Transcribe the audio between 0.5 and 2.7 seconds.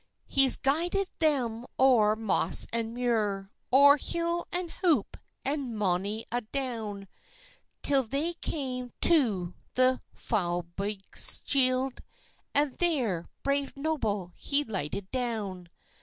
guided them o'er moss